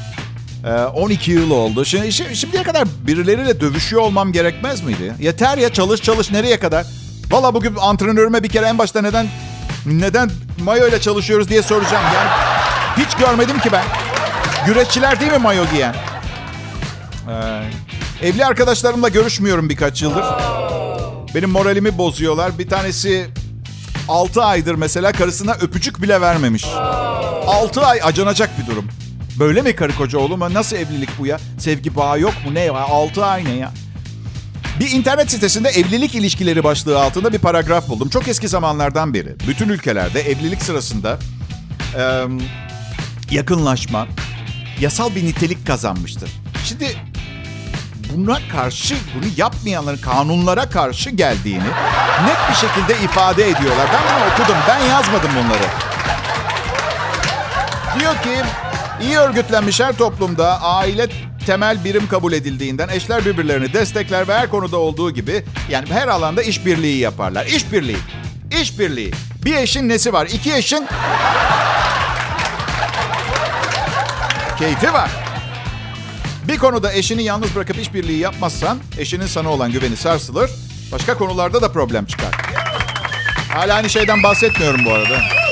[0.64, 1.84] E, 12 yıl oldu.
[1.84, 5.14] Şimdi, şimdi, şimdiye kadar birileriyle dövüşüyor olmam gerekmez miydi?
[5.20, 6.86] Yeter ya çalış çalış nereye kadar?
[7.30, 9.26] Valla bugün antrenörüme bir kere en başta neden
[9.86, 10.30] neden
[10.64, 12.04] mayo ile çalışıyoruz diye soracağım.
[12.14, 12.30] Yani
[12.96, 13.84] hiç görmedim ki ben.
[14.66, 15.94] Güreşçiler değil mi mayo giyen?
[18.22, 20.24] Ee, evli arkadaşlarımla görüşmüyorum birkaç yıldır.
[21.34, 22.58] Benim moralimi bozuyorlar.
[22.58, 23.26] Bir tanesi
[24.08, 26.64] 6 aydır mesela karısına öpücük bile vermemiş.
[27.46, 28.84] 6 ay acınacak bir durum.
[29.38, 30.54] Böyle mi karı koca oğlum?
[30.54, 31.38] Nasıl evlilik bu ya?
[31.58, 32.54] Sevgi bağı yok mu?
[32.54, 32.74] Ne ya?
[32.74, 33.72] 6 ay ya?
[34.80, 38.08] Bir internet sitesinde evlilik ilişkileri başlığı altında bir paragraf buldum.
[38.08, 39.36] Çok eski zamanlardan beri.
[39.48, 41.18] Bütün ülkelerde evlilik sırasında
[41.98, 42.22] e,
[43.30, 44.06] yakınlaşma
[44.80, 46.30] yasal bir nitelik kazanmıştır.
[46.64, 46.96] Şimdi
[48.14, 51.68] buna karşı, bunu yapmayanların kanunlara karşı geldiğini
[52.24, 53.86] net bir şekilde ifade ediyorlar.
[53.92, 55.64] Ben bunu okudum, ben yazmadım bunları.
[58.00, 58.42] Diyor ki,
[59.02, 61.08] iyi örgütlenmiş her toplumda aile
[61.46, 66.42] temel birim kabul edildiğinden eşler birbirlerini destekler ve her konuda olduğu gibi yani her alanda
[66.42, 67.46] işbirliği yaparlar.
[67.46, 67.98] İşbirliği.
[68.62, 69.12] İşbirliği.
[69.44, 70.26] Bir eşin nesi var?
[70.26, 70.86] İki eşin
[74.58, 75.10] keyfi var.
[76.48, 80.50] Bir konuda eşini yalnız bırakıp işbirliği yapmazsan eşinin sana olan güveni sarsılır.
[80.92, 82.30] Başka konularda da problem çıkar.
[83.52, 85.45] Hala aynı şeyden bahsetmiyorum bu arada.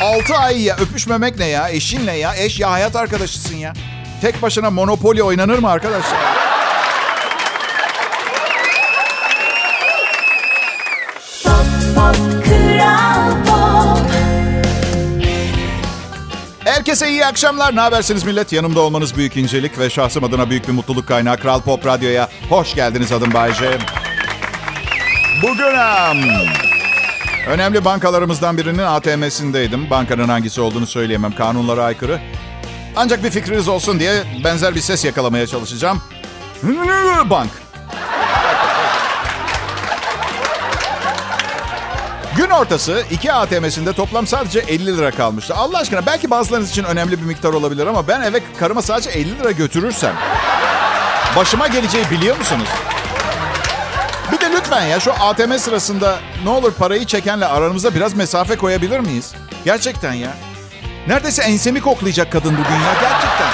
[0.00, 1.68] 6 ay ya öpüşmemek ne ya?
[1.68, 2.36] Eşinle ya.
[2.36, 3.72] Eş ya hayat arkadaşısın ya.
[4.20, 6.18] Tek başına Monopoly oynanır mı arkadaşlar?
[11.44, 14.10] Pop, pop, Kral Pop.
[16.64, 17.76] Herkese iyi akşamlar.
[17.76, 18.52] Ne habersiniz millet?
[18.52, 21.36] Yanımda olmanız büyük incelik ve şahsım adına büyük bir mutluluk kaynağı.
[21.36, 23.78] Kral Pop Radyo'ya hoş geldiniz adım Bayce.
[25.42, 26.18] Bugün am,
[27.46, 29.90] önemli bankalarımızdan birinin ATM'sindeydim.
[29.90, 31.34] Bankanın hangisi olduğunu söyleyemem.
[31.34, 32.20] Kanunlara aykırı.
[32.96, 36.02] Ancak bir fikriniz olsun diye benzer bir ses yakalamaya çalışacağım.
[37.30, 37.50] Bank.
[42.36, 45.54] Gün ortası iki ATM'sinde toplam sadece 50 lira kalmıştı.
[45.54, 49.38] Allah aşkına belki bazılarınız için önemli bir miktar olabilir ama ben eve karıma sadece 50
[49.38, 50.14] lira götürürsem
[51.36, 52.68] başıma geleceği biliyor musunuz?
[54.52, 59.34] Lütfen ya şu ATM sırasında ne olur parayı çekenle aramıza biraz mesafe koyabilir miyiz?
[59.64, 60.30] Gerçekten ya.
[61.08, 63.48] Neredeyse ensemi koklayacak kadın bugün ya gerçekten.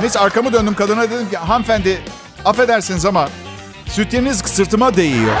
[0.00, 2.02] Neyse arkamı döndüm kadına dedim ki hanımefendi
[2.44, 3.28] affedersiniz ama
[3.86, 5.36] sütyeniz sırtıma değiyor.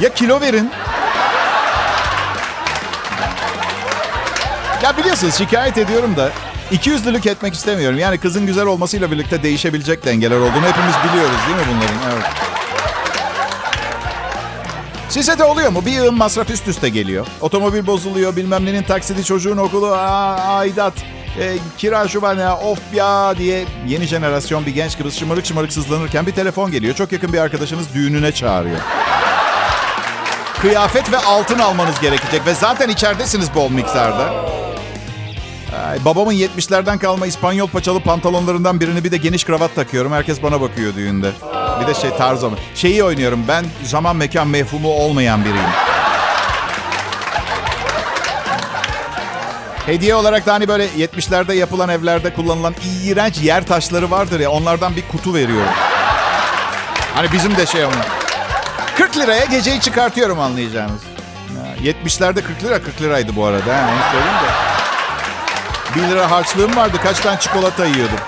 [0.00, 0.70] Ya kilo verin.
[4.82, 6.30] Ya biliyorsunuz şikayet ediyorum da
[6.70, 7.98] İkiyüzlülük etmek istemiyorum.
[7.98, 12.12] Yani kızın güzel olmasıyla birlikte değişebilecek dengeler olduğunu hepimiz biliyoruz değil mi bunların?
[12.12, 12.26] Evet.
[15.08, 15.86] Size de oluyor mu?
[15.86, 17.26] Bir yığın masraf üst üste geliyor.
[17.40, 20.92] Otomobil bozuluyor, bilmem nenin taksidi, çocuğun okulu, aa, aidat,
[21.40, 25.72] e, kira şu var ya, of ya diye yeni jenerasyon bir genç kız şımarık şımarık
[25.72, 26.94] sızlanırken bir telefon geliyor.
[26.94, 28.80] Çok yakın bir arkadaşınız düğününe çağırıyor.
[30.60, 34.59] Kıyafet ve altın almanız gerekecek ve zaten içeridesiniz bol miktarda.
[35.76, 40.12] Ay, babamın 70'lerden kalma İspanyol paçalı pantolonlarından birini bir de geniş kravat takıyorum.
[40.12, 41.30] Herkes bana bakıyor düğünde.
[41.80, 42.56] Bir de şey tarz ama.
[42.74, 45.70] Şeyi oynuyorum ben zaman mekan mefhumu olmayan biriyim.
[49.86, 54.96] Hediye olarak da hani böyle 70'lerde yapılan evlerde kullanılan iğrenç yer taşları vardır ya onlardan
[54.96, 55.72] bir kutu veriyorum.
[57.14, 57.94] Hani bizim de şey ama.
[58.96, 61.00] 40 liraya geceyi çıkartıyorum anlayacağınız.
[61.84, 63.76] Ya, 70'lerde 40 lira 40 liraydı bu arada.
[63.76, 64.69] He, onu söyleyeyim de.
[65.96, 66.96] 1 lira harçlığım vardı.
[67.02, 68.18] Kaç tane çikolata yiyordum.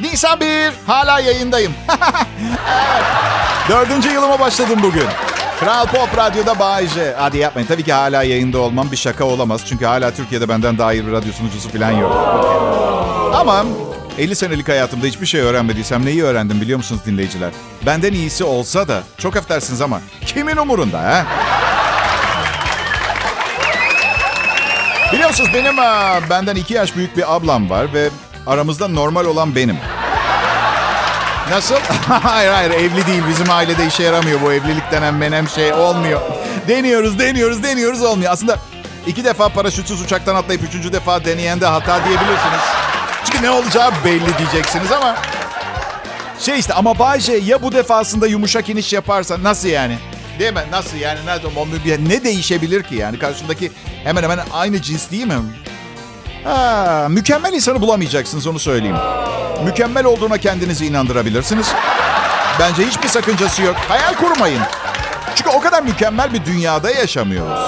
[0.00, 0.46] Nisan 1.
[0.86, 1.72] Hala yayındayım.
[3.68, 5.06] Dördüncü yılıma başladım bugün.
[5.60, 7.14] Kral Pop Radyo'da Bay J.
[7.18, 7.66] Hadi yapmayın.
[7.68, 9.60] Tabii ki hala yayında olmam bir şaka olamaz.
[9.68, 12.12] Çünkü hala Türkiye'de benden daha iyi bir radyo sunucusu falan yok.
[13.34, 13.64] Ama
[14.18, 17.50] 50 senelik hayatımda hiçbir şey öğrenmediysem neyi öğrendim biliyor musunuz dinleyiciler?
[17.86, 21.26] Benden iyisi olsa da çok affedersiniz ama kimin umurunda ha?
[25.12, 25.76] Biliyor musunuz benim
[26.30, 28.10] benden iki yaş büyük bir ablam var ve
[28.46, 29.78] aramızda normal olan benim.
[31.50, 31.74] Nasıl?
[32.08, 33.22] hayır hayır evli değil.
[33.28, 36.20] Bizim ailede işe yaramıyor bu evlilik denen menem şey olmuyor.
[36.68, 38.32] Deniyoruz deniyoruz deniyoruz olmuyor.
[38.32, 38.58] Aslında
[39.06, 42.60] iki defa paraşütsüz uçaktan atlayıp üçüncü defa deneyen de hata diyebilirsiniz.
[43.24, 45.16] Çünkü ne olacağı belli diyeceksiniz ama...
[46.38, 49.98] Şey işte ama Bayce ya bu defasında yumuşak iniş yaparsa nasıl yani?
[50.38, 50.60] Değil mi?
[50.70, 51.18] Nasıl yani?
[51.86, 53.18] Ne, ne değişebilir ki yani?
[53.18, 53.72] Karşındaki
[54.04, 55.34] hemen hemen aynı cins değil mi?
[56.44, 58.96] Ha, mükemmel insanı bulamayacaksınız onu söyleyeyim.
[59.64, 61.72] Mükemmel olduğuna kendinizi inandırabilirsiniz.
[62.60, 63.76] Bence hiçbir sakıncası yok.
[63.88, 64.62] Hayal kurmayın.
[65.34, 67.60] Çünkü o kadar mükemmel bir dünyada yaşamıyoruz.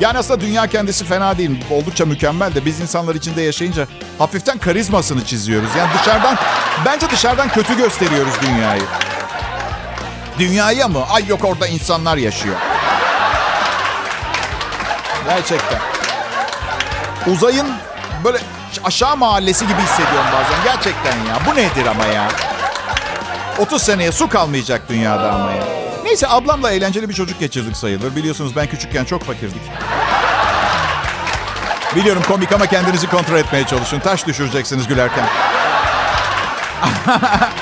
[0.00, 1.50] Yani aslında dünya kendisi fena değil.
[1.70, 3.86] Oldukça mükemmel de biz insanlar içinde yaşayınca
[4.18, 5.70] hafiften karizmasını çiziyoruz.
[5.78, 6.36] Yani dışarıdan,
[6.84, 8.82] bence dışarıdan kötü gösteriyoruz dünyayı.
[10.38, 11.04] Dünyaya mı?
[11.10, 12.56] Ay yok orada insanlar yaşıyor.
[15.26, 15.78] Gerçekten.
[17.26, 17.66] Uzayın
[18.24, 18.38] böyle
[18.84, 20.64] aşağı mahallesi gibi hissediyorum bazen.
[20.64, 21.38] Gerçekten ya.
[21.46, 22.28] Bu nedir ama ya?
[23.58, 25.64] 30 seneye su kalmayacak dünyada ama ya.
[26.04, 28.16] Neyse ablamla eğlenceli bir çocuk geçirdik sayılır.
[28.16, 29.62] Biliyorsunuz ben küçükken çok fakirdik.
[31.96, 34.00] Biliyorum komik ama kendinizi kontrol etmeye çalışın.
[34.00, 35.24] Taş düşüreceksiniz gülerken.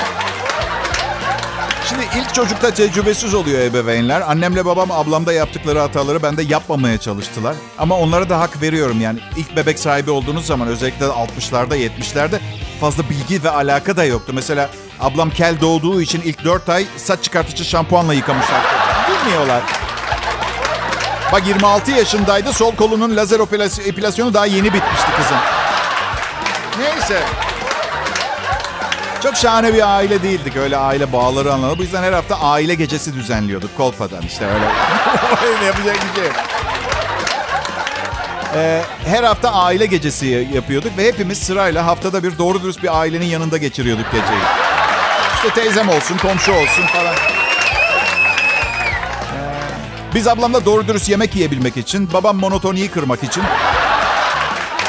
[1.96, 4.20] Şimdi ilk çocukta tecrübesiz oluyor ebeveynler.
[4.20, 7.56] Annemle babam ablamda yaptıkları hataları bende yapmamaya çalıştılar.
[7.78, 9.18] Ama onlara da hak veriyorum yani.
[9.37, 12.38] ilk bebek sahibi olduğunuz zaman özellikle 60'larda 70'lerde
[12.80, 14.32] fazla bilgi ve alaka da yoktu.
[14.35, 18.61] Mesela ablam kel doğduğu için ilk 4 ay saç çıkartıcı şampuanla yıkamışlar.
[19.09, 19.62] Bilmiyorlar.
[21.32, 22.52] Bak 26 yaşındaydı.
[22.52, 23.40] Sol kolunun lazer
[23.87, 25.38] epilasyonu daha yeni bitmişti kızın.
[26.78, 27.45] Neyse.
[29.27, 30.57] Çok şahane bir aile değildik.
[30.57, 31.79] Öyle aile bağları anlamında.
[31.79, 33.77] Bu yüzden her hafta aile gecesi düzenliyorduk.
[33.77, 34.65] Kolpa'dan işte öyle.
[35.67, 36.31] Yapacak bir şey.
[38.55, 43.27] Ee, her hafta aile gecesi yapıyorduk ve hepimiz sırayla haftada bir doğru dürüst bir ailenin
[43.27, 44.41] yanında geçiriyorduk geceyi.
[45.37, 47.15] İşte teyzem olsun, komşu olsun falan.
[47.15, 47.19] Ee,
[50.15, 53.43] biz ablamla doğru dürüst yemek yiyebilmek için, babam monotoniyi kırmak için.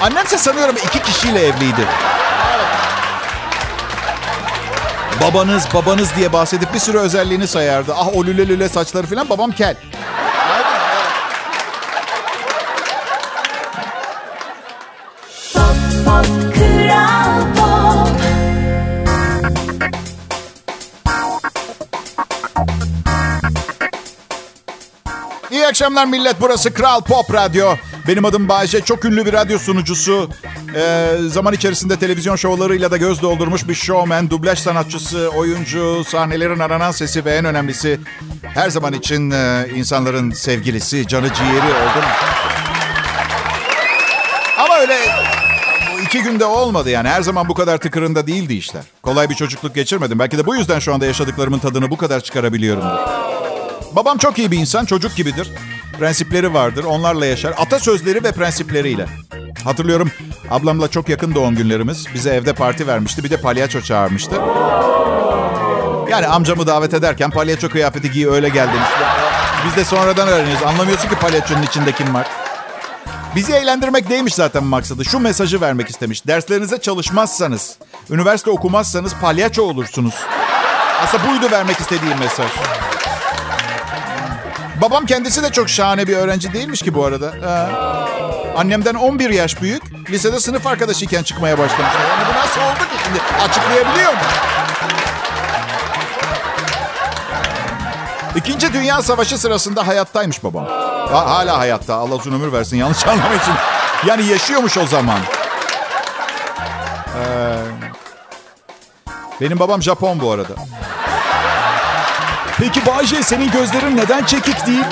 [0.01, 1.87] Annemse sanıyorum iki kişiyle evliydi.
[5.21, 7.93] Babanız, babanız diye bahsedip bir sürü özelliğini sayardı.
[7.95, 9.75] Ah o lüle lüle saçları falan babam kel.
[25.51, 26.35] İyi akşamlar millet.
[26.41, 27.75] Burası Kral Pop Radyo.
[28.07, 28.81] Benim adım Bayce.
[28.81, 30.29] Çok ünlü bir radyo sunucusu.
[30.75, 36.91] Ee, zaman içerisinde televizyon şovlarıyla da göz doldurmuş bir showman, dublaj sanatçısı, oyuncu, sahnelerin aranan
[36.91, 37.99] sesi ve en önemlisi
[38.41, 42.03] her zaman için e, insanların sevgilisi, canı ciğeri oldum.
[44.57, 44.97] Ama öyle
[46.03, 47.09] iki günde olmadı yani.
[47.09, 48.83] Her zaman bu kadar tıkırında değildi işler.
[49.01, 50.19] Kolay bir çocukluk geçirmedim.
[50.19, 52.83] Belki de bu yüzden şu anda yaşadıklarımın tadını bu kadar çıkarabiliyorum.
[53.95, 55.51] Babam çok iyi bir insan, çocuk gibidir.
[55.99, 57.53] Prensipleri vardır, onlarla yaşar.
[57.57, 59.05] Atasözleri ve prensipleriyle.
[59.63, 60.11] Hatırlıyorum
[60.49, 62.05] ablamla çok yakın doğum günlerimiz.
[62.13, 64.35] Bize evde parti vermişti, bir de palyaço çağırmıştı.
[66.11, 68.99] Yani amcamı davet ederken palyaço kıyafeti giy öyle gel demişti.
[69.67, 70.63] Biz de sonradan öğreniyoruz.
[70.63, 72.27] Anlamıyorsun ki palyaçonun içinde kim var.
[73.35, 75.05] Bizi eğlendirmek değilmiş zaten maksadı.
[75.05, 76.27] Şu mesajı vermek istemiş.
[76.27, 77.77] Derslerinize çalışmazsanız,
[78.09, 80.15] üniversite okumazsanız palyaço olursunuz.
[81.03, 82.51] Aslında buydu vermek istediğim mesaj.
[84.81, 87.33] Babam kendisi de çok şahane bir öğrenci değilmiş ki bu arada.
[87.43, 87.69] Ha.
[88.57, 90.09] Annemden 11 yaş büyük.
[90.09, 91.93] Lisede sınıf arkadaşıyken çıkmaya başlamış.
[92.09, 93.19] Yani bu nasıl oldu ki şimdi?
[93.43, 94.19] Açıklayabiliyor mu?
[98.35, 100.65] İkinci Dünya Savaşı sırasında hayattaymış babam.
[101.11, 101.95] Ha- hala hayatta.
[101.95, 102.77] Allah uzun ömür versin.
[102.77, 103.53] Yanlış anlama için.
[104.05, 105.19] Yani yaşıyormuş o zaman.
[107.19, 107.55] Ee,
[109.41, 110.53] benim babam Japon bu arada.
[112.59, 114.85] Peki Bayce senin gözlerin neden çekik değil?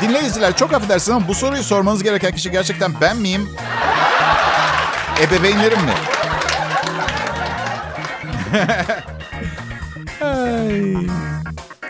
[0.00, 3.50] Dinleyiciler çok affedersin ama bu soruyu sormanız gereken kişi gerçekten ben miyim?
[5.22, 5.92] Ebeveynlerim mi?
[10.24, 10.94] Ay.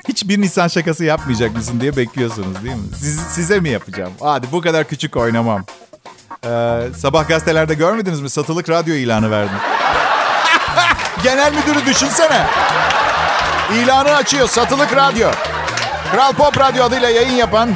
[0.08, 2.82] Hiç bir Nisan şakası yapmayacak mısın diye bekliyorsunuz değil mi?
[3.00, 4.12] Siz, size mi yapacağım?
[4.20, 5.64] Hadi bu kadar küçük oynamam.
[6.46, 8.30] Ee, sabah gazetelerde görmediniz mi?
[8.30, 9.56] Satılık radyo ilanı verdim.
[11.22, 12.46] Genel müdürü düşünsene.
[13.74, 15.30] İlanı açıyor satılık radyo.
[16.12, 17.70] Kral Pop Radyo adıyla yayın yapan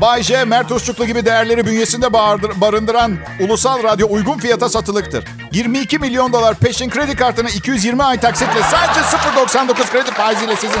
[0.00, 2.12] Bay J, Mert Usçuklu gibi değerleri bünyesinde
[2.60, 5.24] barındıran ulusal radyo uygun fiyata satılıktır.
[5.52, 10.80] 22 milyon dolar peşin kredi kartını 220 ay taksitle sadece 0.99 kredi faiziyle sizin.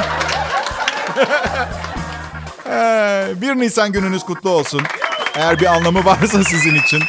[2.70, 4.82] Ee, 1 Nisan gününüz kutlu olsun.
[5.34, 7.02] Eğer bir anlamı varsa sizin için.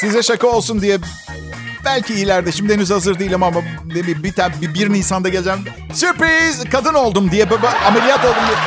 [0.00, 0.98] Size şaka olsun diye
[1.84, 5.58] belki ileride şimdi henüz hazır değilim ama bir, tane- bir, 1 Nisan'da geleceğim.
[5.94, 7.46] Sürpriz kadın oldum diye
[7.86, 8.58] ameliyat oldum diye.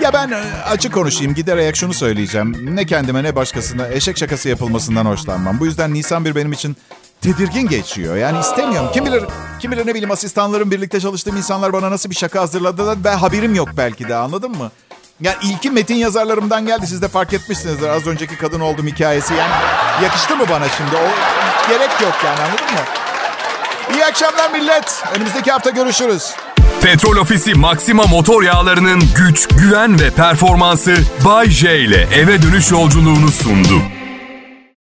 [0.00, 0.36] Ya ben e,
[0.68, 2.76] açık konuşayım giderek şunu söyleyeceğim.
[2.76, 5.60] Ne kendime ne başkasına eşek şakası yapılmasından hoşlanmam.
[5.60, 6.76] Bu yüzden Nisan bir benim için
[7.20, 8.16] tedirgin geçiyor.
[8.16, 8.90] Yani istemiyorum.
[8.94, 9.24] Kim bilir,
[9.60, 12.98] kim bilir ne bileyim asistanlarım birlikte çalıştığım insanlar bana nasıl bir şaka hazırladılar.
[13.04, 14.70] Ben haberim yok belki de anladın mı?
[15.20, 16.86] Yani ilki metin yazarlarımdan geldi.
[16.86, 17.88] Siz de fark etmişsinizdir.
[17.88, 19.34] Az önceki kadın oldum hikayesi.
[19.34, 19.52] Yani
[20.02, 20.96] yakıştı mı bana şimdi?
[20.96, 21.08] O
[21.68, 22.80] gerek yok yani anladın mı?
[23.94, 25.02] İyi akşamlar millet.
[25.16, 26.34] Önümüzdeki hafta görüşürüz.
[26.82, 33.30] Petrol Ofisi Maxima motor yağlarının güç, güven ve performansı Bay J ile eve dönüş yolculuğunu
[33.30, 33.82] sundu.